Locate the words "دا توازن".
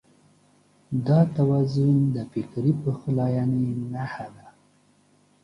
1.07-1.95